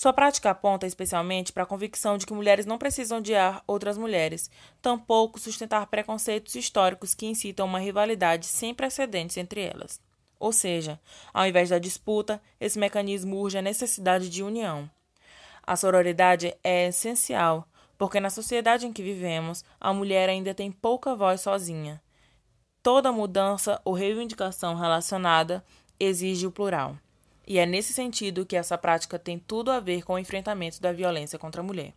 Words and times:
Sua 0.00 0.14
prática 0.14 0.48
aponta 0.48 0.86
especialmente 0.86 1.52
para 1.52 1.64
a 1.64 1.66
convicção 1.66 2.16
de 2.16 2.24
que 2.24 2.32
mulheres 2.32 2.64
não 2.64 2.78
precisam 2.78 3.18
odiar 3.18 3.62
outras 3.66 3.98
mulheres, 3.98 4.50
tampouco 4.80 5.38
sustentar 5.38 5.86
preconceitos 5.88 6.54
históricos 6.54 7.14
que 7.14 7.26
incitam 7.26 7.66
uma 7.66 7.78
rivalidade 7.78 8.46
sem 8.46 8.74
precedentes 8.74 9.36
entre 9.36 9.60
elas. 9.60 10.00
Ou 10.38 10.52
seja, 10.52 10.98
ao 11.34 11.46
invés 11.46 11.68
da 11.68 11.78
disputa, 11.78 12.40
esse 12.58 12.78
mecanismo 12.78 13.36
urge 13.36 13.58
a 13.58 13.62
necessidade 13.62 14.30
de 14.30 14.42
união. 14.42 14.90
A 15.66 15.76
sororidade 15.76 16.56
é 16.64 16.88
essencial, 16.88 17.68
porque 17.98 18.20
na 18.20 18.30
sociedade 18.30 18.86
em 18.86 18.94
que 18.94 19.02
vivemos, 19.02 19.62
a 19.78 19.92
mulher 19.92 20.30
ainda 20.30 20.54
tem 20.54 20.72
pouca 20.72 21.14
voz 21.14 21.42
sozinha. 21.42 22.02
Toda 22.82 23.12
mudança 23.12 23.78
ou 23.84 23.92
reivindicação 23.92 24.74
relacionada 24.76 25.62
exige 25.98 26.46
o 26.46 26.50
plural. 26.50 26.96
E 27.46 27.58
é 27.58 27.66
nesse 27.66 27.92
sentido 27.92 28.46
que 28.46 28.56
essa 28.56 28.78
prática 28.78 29.18
tem 29.18 29.38
tudo 29.38 29.70
a 29.70 29.80
ver 29.80 30.02
com 30.02 30.14
o 30.14 30.18
enfrentamento 30.18 30.80
da 30.80 30.92
violência 30.92 31.38
contra 31.38 31.60
a 31.60 31.64
mulher. 31.64 31.94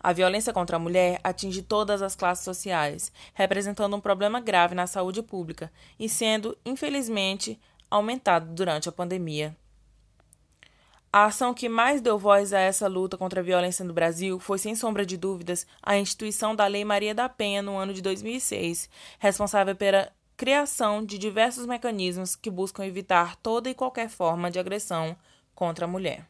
A 0.00 0.12
violência 0.12 0.52
contra 0.52 0.76
a 0.76 0.78
mulher 0.78 1.20
atinge 1.24 1.62
todas 1.62 2.02
as 2.02 2.14
classes 2.14 2.44
sociais, 2.44 3.10
representando 3.34 3.96
um 3.96 4.00
problema 4.00 4.40
grave 4.40 4.74
na 4.74 4.86
saúde 4.86 5.22
pública 5.22 5.72
e 5.98 6.08
sendo, 6.08 6.56
infelizmente, 6.64 7.58
aumentado 7.90 8.52
durante 8.54 8.88
a 8.88 8.92
pandemia. 8.92 9.56
A 11.12 11.24
ação 11.24 11.54
que 11.54 11.68
mais 11.68 12.00
deu 12.00 12.18
voz 12.18 12.52
a 12.52 12.60
essa 12.60 12.86
luta 12.86 13.16
contra 13.16 13.40
a 13.40 13.42
violência 13.42 13.84
no 13.84 13.94
Brasil 13.94 14.38
foi, 14.38 14.58
sem 14.58 14.74
sombra 14.74 15.06
de 15.06 15.16
dúvidas, 15.16 15.66
a 15.82 15.96
instituição 15.96 16.54
da 16.54 16.66
Lei 16.66 16.84
Maria 16.84 17.14
da 17.14 17.28
Penha 17.28 17.62
no 17.62 17.76
ano 17.76 17.94
de 17.94 18.02
2006, 18.02 18.90
responsável 19.18 19.74
pela 19.74 20.12
criação 20.36 21.02
de 21.02 21.16
diversos 21.16 21.64
mecanismos 21.64 22.36
que 22.36 22.50
buscam 22.50 22.84
evitar 22.84 23.36
toda 23.36 23.70
e 23.70 23.74
qualquer 23.74 24.10
forma 24.10 24.50
de 24.50 24.58
agressão 24.58 25.16
contra 25.54 25.86
a 25.86 25.88
mulher. 25.88 26.26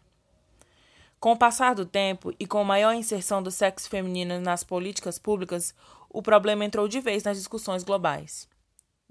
Com 1.18 1.32
o 1.32 1.36
passar 1.36 1.74
do 1.74 1.84
tempo 1.84 2.32
e 2.38 2.46
com 2.46 2.62
maior 2.62 2.94
inserção 2.94 3.42
do 3.42 3.50
sexo 3.50 3.90
feminino 3.90 4.40
nas 4.40 4.62
políticas 4.62 5.18
públicas, 5.18 5.74
o 6.08 6.22
problema 6.22 6.64
entrou 6.64 6.86
de 6.86 7.00
vez 7.00 7.24
nas 7.24 7.36
discussões 7.36 7.82
globais. 7.82 8.48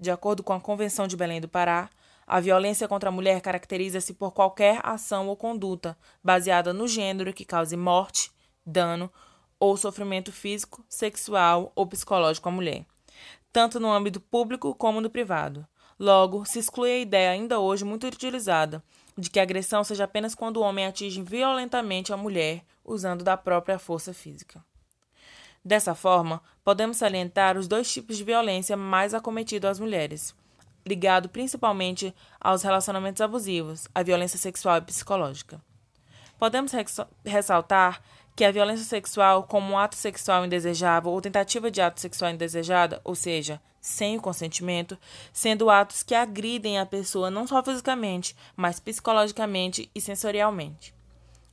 De 0.00 0.10
acordo 0.10 0.42
com 0.42 0.54
a 0.54 0.60
Convenção 0.60 1.06
de 1.06 1.16
Belém 1.16 1.42
do 1.42 1.48
Pará, 1.48 1.90
a 2.26 2.40
violência 2.40 2.88
contra 2.88 3.10
a 3.10 3.12
mulher 3.12 3.42
caracteriza-se 3.42 4.14
por 4.14 4.32
qualquer 4.32 4.80
ação 4.82 5.28
ou 5.28 5.36
conduta 5.36 5.96
baseada 6.24 6.72
no 6.72 6.88
gênero 6.88 7.34
que 7.34 7.44
cause 7.44 7.76
morte, 7.76 8.32
dano 8.64 9.12
ou 9.60 9.76
sofrimento 9.76 10.32
físico, 10.32 10.84
sexual 10.88 11.70
ou 11.74 11.86
psicológico 11.86 12.48
à 12.48 12.52
mulher 12.52 12.86
tanto 13.52 13.80
no 13.80 13.92
âmbito 13.92 14.20
público 14.20 14.74
como 14.74 15.00
no 15.00 15.10
privado. 15.10 15.66
Logo, 15.98 16.44
se 16.44 16.58
exclui 16.58 16.90
a 16.90 16.98
ideia 16.98 17.30
ainda 17.30 17.58
hoje 17.58 17.84
muito 17.84 18.06
utilizada 18.06 18.82
de 19.16 19.30
que 19.30 19.40
a 19.40 19.42
agressão 19.42 19.82
seja 19.82 20.04
apenas 20.04 20.34
quando 20.34 20.58
o 20.58 20.60
homem 20.60 20.86
atinge 20.86 21.22
violentamente 21.22 22.12
a 22.12 22.16
mulher 22.16 22.62
usando 22.84 23.24
da 23.24 23.36
própria 23.36 23.78
força 23.78 24.12
física. 24.12 24.62
Dessa 25.64 25.94
forma, 25.94 26.42
podemos 26.62 26.98
salientar 26.98 27.56
os 27.56 27.66
dois 27.66 27.90
tipos 27.90 28.16
de 28.16 28.24
violência 28.24 28.76
mais 28.76 29.14
acometidos 29.14 29.68
às 29.68 29.80
mulheres, 29.80 30.34
ligado 30.86 31.28
principalmente 31.28 32.14
aos 32.40 32.62
relacionamentos 32.62 33.20
abusivos, 33.20 33.88
a 33.94 34.02
violência 34.02 34.38
sexual 34.38 34.76
e 34.76 34.82
psicológica. 34.82 35.60
Podemos 36.38 36.72
ressaltar 37.24 38.00
que 38.36 38.44
a 38.44 38.52
violência 38.52 38.84
sexual, 38.84 39.44
como 39.44 39.72
um 39.72 39.78
ato 39.78 39.96
sexual 39.96 40.44
indesejável 40.44 41.10
ou 41.10 41.22
tentativa 41.22 41.70
de 41.70 41.80
ato 41.80 41.98
sexual 41.98 42.30
indesejada, 42.30 43.00
ou 43.02 43.14
seja, 43.14 43.58
sem 43.80 44.18
o 44.18 44.20
consentimento, 44.20 44.98
sendo 45.32 45.70
atos 45.70 46.02
que 46.02 46.14
agridem 46.14 46.78
a 46.78 46.84
pessoa 46.84 47.30
não 47.30 47.46
só 47.46 47.62
fisicamente, 47.62 48.36
mas 48.54 48.78
psicologicamente 48.78 49.90
e 49.94 50.00
sensorialmente. 50.02 50.94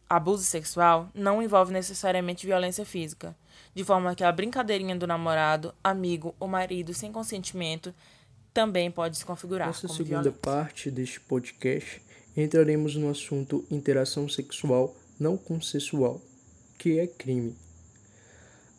Abuso 0.09 0.43
sexual 0.43 1.09
não 1.15 1.41
envolve 1.41 1.71
necessariamente 1.71 2.45
violência 2.45 2.85
física, 2.85 3.33
de 3.73 3.83
forma 3.85 4.13
que 4.13 4.23
a 4.23 4.31
brincadeirinha 4.31 4.95
do 4.95 5.07
namorado, 5.07 5.73
amigo 5.81 6.35
ou 6.37 6.49
marido 6.49 6.93
sem 6.93 7.13
consentimento 7.13 7.95
também 8.53 8.91
pode 8.91 9.17
se 9.17 9.25
configurar. 9.25 9.67
Nessa 9.67 9.87
como 9.87 9.97
segunda 9.97 10.23
violência. 10.23 10.41
parte 10.41 10.91
deste 10.91 11.21
podcast, 11.21 12.01
entraremos 12.35 12.95
no 12.97 13.09
assunto 13.09 13.65
interação 13.71 14.27
sexual 14.27 14.93
não 15.17 15.37
consensual 15.37 16.21
que 16.83 16.99
é 16.99 17.07
crime. 17.07 17.55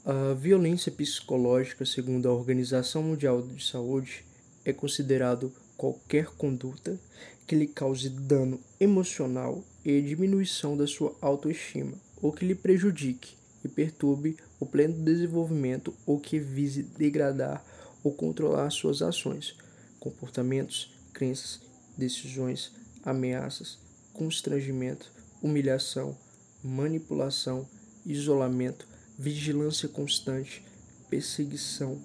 A 0.05 0.35
violência 0.35 0.93
psicológica, 0.93 1.87
segundo 1.87 2.29
a 2.29 2.35
Organização 2.35 3.03
Mundial 3.03 3.41
de 3.41 3.65
Saúde, 3.65 4.27
é 4.63 4.75
considerado 4.75 5.51
qualquer 5.75 6.27
conduta 6.27 7.01
que 7.47 7.57
lhe 7.57 7.67
cause 7.67 8.11
dano 8.11 8.61
emocional 8.79 9.65
e 9.83 10.03
diminuição 10.03 10.77
da 10.77 10.87
sua 10.87 11.17
autoestima, 11.23 11.95
ou 12.21 12.31
que 12.31 12.45
lhe 12.45 12.55
prejudique 12.55 13.39
e 13.65 13.69
perturbe 13.69 14.37
o 14.61 14.67
pleno 14.67 15.03
desenvolvimento 15.03 15.95
ou 16.05 16.21
que 16.21 16.39
vise 16.39 16.83
degradar 16.83 17.65
ou 18.03 18.13
controlar 18.13 18.69
suas 18.69 19.01
ações, 19.01 19.57
comportamentos, 19.99 20.95
crenças, 21.15 21.63
decisões, 21.97 22.71
ameaças, 23.03 23.79
constrangimento, 24.13 25.11
humilhação, 25.43 26.15
manipulação, 26.63 27.67
isolamento, 28.05 28.87
vigilância 29.19 29.89
constante, 29.89 30.65
perseguição, 31.09 32.01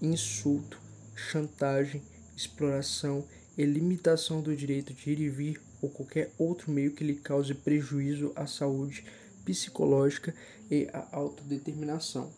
insulto, 0.00 0.78
chantagem, 1.14 2.02
exploração 2.36 3.24
e 3.56 3.64
limitação 3.64 4.40
do 4.40 4.54
direito 4.54 4.94
de 4.94 5.10
ir 5.10 5.20
e 5.20 5.28
vir 5.28 5.60
ou 5.82 5.88
qualquer 5.88 6.32
outro 6.38 6.70
meio 6.70 6.92
que 6.92 7.04
lhe 7.04 7.14
cause 7.14 7.54
prejuízo 7.54 8.32
à 8.36 8.46
saúde 8.46 9.04
psicológica 9.44 10.34
e 10.70 10.88
à 10.92 11.08
autodeterminação. 11.12 12.30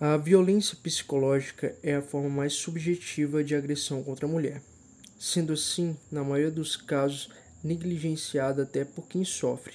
A 0.00 0.16
violência 0.16 0.76
psicológica 0.82 1.76
é 1.82 1.96
a 1.96 2.02
forma 2.02 2.28
mais 2.28 2.54
subjetiva 2.54 3.44
de 3.44 3.54
agressão 3.54 4.02
contra 4.02 4.26
a 4.26 4.28
mulher, 4.28 4.62
sendo 5.18 5.52
assim, 5.52 5.96
na 6.10 6.24
maioria 6.24 6.50
dos 6.50 6.74
casos, 6.74 7.28
negligenciada 7.62 8.62
até 8.62 8.82
por 8.84 9.06
quem 9.06 9.24
sofre, 9.24 9.74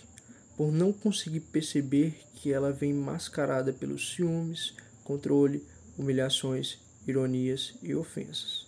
por 0.57 0.71
não 0.71 0.93
conseguir 0.93 1.41
perceber 1.41 2.17
que 2.35 2.51
ela 2.51 2.71
vem 2.71 2.93
mascarada 2.93 3.73
pelos 3.73 4.13
ciúmes, 4.13 4.73
controle, 5.03 5.65
humilhações, 5.97 6.79
ironias 7.07 7.75
e 7.81 7.93
ofensas. 7.93 8.65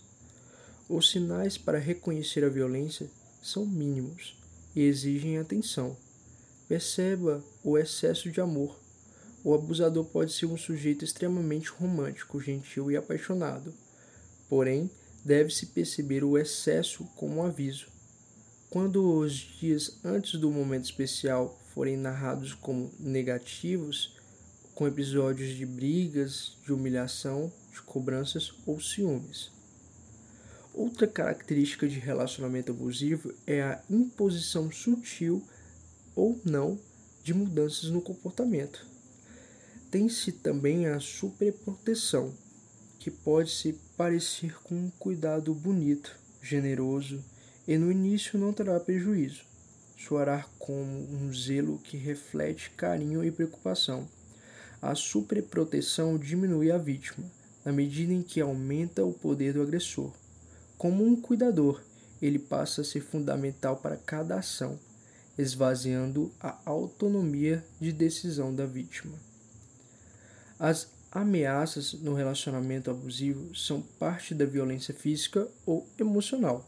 Os 0.89 1.09
sinais 1.09 1.57
para 1.57 1.79
reconhecer 1.79 2.43
a 2.43 2.49
violência 2.49 3.09
são 3.41 3.65
mínimos 3.65 4.37
e 4.75 4.81
exigem 4.81 5.37
atenção. 5.37 5.97
Perceba 6.67 7.43
o 7.63 7.77
excesso 7.77 8.29
de 8.29 8.41
amor. 8.41 8.77
O 9.43 9.53
abusador 9.53 10.05
pode 10.05 10.33
ser 10.33 10.45
um 10.45 10.57
sujeito 10.57 11.05
extremamente 11.05 11.69
romântico, 11.69 12.41
gentil 12.41 12.91
e 12.91 12.97
apaixonado. 12.97 13.73
Porém, 14.49 14.89
deve-se 15.23 15.67
perceber 15.67 16.23
o 16.23 16.37
excesso 16.37 17.05
como 17.15 17.37
um 17.37 17.43
aviso. 17.43 17.87
Quando 18.69 19.19
os 19.19 19.33
dias 19.33 19.99
antes 20.03 20.39
do 20.39 20.51
momento 20.51 20.85
especial 20.85 21.57
forem 21.77 21.95
narrados 21.95 22.55
como 22.55 22.91
negativos, 22.99 24.17
com 24.73 24.87
episódios 24.87 25.55
de 25.55 25.63
brigas, 25.63 26.57
de 26.65 26.73
humilhação, 26.73 27.53
de 27.71 27.79
cobranças 27.83 28.51
ou 28.65 28.81
ciúmes. 28.81 29.51
Outra 30.73 31.05
característica 31.05 31.87
de 31.87 31.99
relacionamento 31.99 32.71
abusivo 32.71 33.31
é 33.45 33.61
a 33.61 33.79
imposição 33.91 34.71
sutil 34.71 35.47
ou 36.15 36.41
não 36.43 36.79
de 37.23 37.31
mudanças 37.31 37.91
no 37.91 38.01
comportamento. 38.01 38.83
Tem-se 39.91 40.31
também 40.31 40.87
a 40.87 40.99
superproteção, 40.99 42.33
que 42.97 43.11
pode 43.11 43.51
se 43.51 43.79
parecer 43.95 44.59
com 44.63 44.73
um 44.73 44.89
cuidado 44.97 45.53
bonito, 45.53 46.17
generoso 46.41 47.23
e 47.67 47.77
no 47.77 47.91
início 47.91 48.39
não 48.39 48.51
terá 48.51 48.79
prejuízo. 48.79 49.45
Soará 49.97 50.45
como 50.59 50.83
um 51.11 51.33
zelo 51.33 51.79
que 51.79 51.97
reflete 51.97 52.69
carinho 52.71 53.23
e 53.23 53.31
preocupação. 53.31 54.07
A 54.81 54.93
superproteção 54.93 56.17
diminui 56.17 56.71
a 56.71 56.77
vítima, 56.77 57.25
na 57.65 57.71
medida 57.71 58.13
em 58.13 58.21
que 58.21 58.39
aumenta 58.39 59.03
o 59.03 59.11
poder 59.11 59.53
do 59.53 59.61
agressor. 59.61 60.13
Como 60.77 61.03
um 61.03 61.19
cuidador, 61.19 61.81
ele 62.21 62.37
passa 62.37 62.81
a 62.81 62.83
ser 62.83 63.01
fundamental 63.01 63.77
para 63.77 63.97
cada 63.97 64.37
ação, 64.37 64.79
esvaziando 65.37 66.31
a 66.39 66.57
autonomia 66.65 67.65
de 67.79 67.91
decisão 67.91 68.53
da 68.53 68.65
vítima. 68.65 69.17
As 70.59 70.89
ameaças 71.11 71.93
no 71.93 72.13
relacionamento 72.13 72.91
abusivo 72.91 73.55
são 73.55 73.81
parte 73.81 74.35
da 74.35 74.45
violência 74.45 74.93
física 74.93 75.47
ou 75.65 75.87
emocional. 75.99 76.67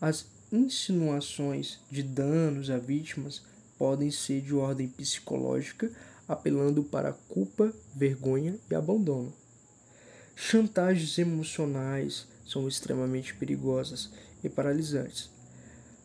As 0.00 0.26
insinuações 0.52 1.78
de 1.90 2.02
danos 2.02 2.70
a 2.70 2.78
vítimas 2.78 3.42
podem 3.78 4.10
ser 4.10 4.40
de 4.40 4.54
ordem 4.54 4.88
psicológica, 4.88 5.90
apelando 6.26 6.82
para 6.82 7.12
culpa, 7.12 7.72
vergonha 7.94 8.58
e 8.70 8.74
abandono. 8.74 9.32
Chantagens 10.34 11.16
emocionais 11.18 12.26
são 12.46 12.68
extremamente 12.68 13.34
perigosas 13.34 14.10
e 14.42 14.48
paralisantes, 14.48 15.30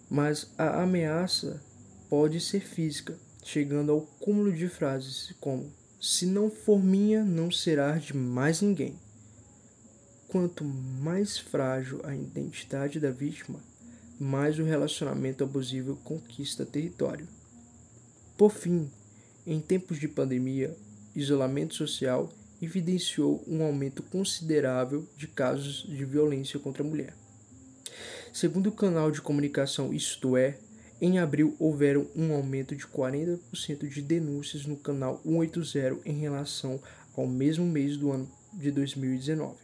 mas 0.10 0.50
a 0.58 0.82
ameaça 0.82 1.62
pode 2.10 2.40
ser 2.40 2.62
física, 2.62 3.18
chegando 3.44 3.92
ao 3.92 4.02
cúmulo 4.02 4.52
de 4.52 4.68
frases 4.68 5.34
como: 5.40 5.72
Se 6.00 6.26
não 6.26 6.50
for 6.50 6.84
minha, 6.84 7.24
não 7.24 7.52
será 7.52 7.98
de 7.98 8.16
mais 8.16 8.62
ninguém. 8.62 8.96
Quanto 10.28 10.64
mais 10.64 11.38
frágil 11.38 12.00
a 12.04 12.16
identidade 12.16 13.00
da 13.00 13.12
vítima, 13.12 13.60
mais 14.21 14.59
o 14.59 14.63
relacionamento 14.63 15.44
abusivo 15.44 15.95
conquista 16.03 16.63
território. 16.63 17.27
Por 18.38 18.51
fim, 18.51 18.88
em 19.47 19.59
tempos 19.59 20.00
de 20.00 20.07
pandemia, 20.07 20.77
isolamento 21.15 21.73
social 21.73 22.31
evidenciou 22.62 23.44
um 23.47 23.63
aumento 23.63 24.03
considerável 24.03 25.07
de 25.18 25.27
casos 25.27 25.88
de 25.89 26.06
violência 26.06 26.59
contra 26.59 26.83
a 26.83 26.85
mulher. 26.85 27.15
Segundo 28.31 28.68
o 28.68 28.71
canal 28.71 29.09
de 29.09 29.19
comunicação 29.19 29.91
Isto 29.91 30.38
É, 30.38 30.59
em 31.01 31.18
abril 31.18 31.56
houveram 31.57 32.06
um 32.15 32.31
aumento 32.31 32.75
de 32.75 32.85
40% 32.85 33.89
de 33.89 34.03
denúncias 34.03 34.68
no 34.68 34.77
canal 34.77 35.19
180 35.25 35.97
em 36.06 36.19
relação 36.19 36.79
ao 37.18 37.25
mesmo 37.25 37.65
mês 37.65 37.97
do 37.97 38.12
ano 38.12 38.31
de 38.53 38.69
2019. 38.69 39.56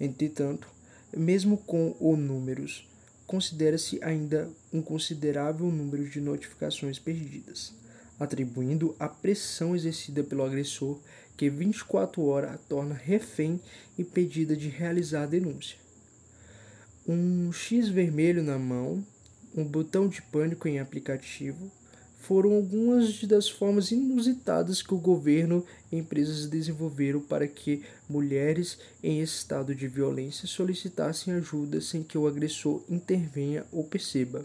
Entretanto, 0.00 0.68
mesmo 1.16 1.56
com 1.56 1.94
os 2.00 2.18
números 2.18 2.88
considera-se 3.28 4.02
ainda 4.02 4.50
um 4.72 4.80
considerável 4.80 5.66
número 5.66 6.08
de 6.08 6.18
notificações 6.18 6.98
perdidas, 6.98 7.74
atribuindo 8.18 8.96
a 8.98 9.06
pressão 9.06 9.76
exercida 9.76 10.24
pelo 10.24 10.42
agressor 10.42 10.98
que 11.36 11.50
24 11.50 12.24
horas 12.24 12.54
a 12.54 12.56
torna 12.56 12.94
refém 12.94 13.60
impedida 13.98 14.56
de 14.56 14.68
realizar 14.68 15.24
a 15.24 15.26
denúncia. 15.26 15.76
Um 17.06 17.52
X 17.52 17.90
vermelho 17.90 18.42
na 18.42 18.58
mão, 18.58 19.04
um 19.54 19.62
botão 19.62 20.08
de 20.08 20.22
pânico 20.22 20.66
em 20.66 20.80
aplicativo, 20.80 21.70
foram 22.28 22.52
algumas 22.52 23.24
das 23.24 23.48
formas 23.48 23.90
inusitadas 23.90 24.82
que 24.82 24.92
o 24.92 24.98
governo 24.98 25.64
e 25.90 25.96
empresas 25.96 26.46
desenvolveram 26.46 27.22
para 27.22 27.48
que 27.48 27.82
mulheres 28.06 28.78
em 29.02 29.22
estado 29.22 29.74
de 29.74 29.88
violência 29.88 30.46
solicitassem 30.46 31.32
ajuda 31.32 31.80
sem 31.80 32.02
que 32.02 32.18
o 32.18 32.26
agressor 32.26 32.82
intervenha 32.86 33.64
ou 33.72 33.82
perceba. 33.82 34.44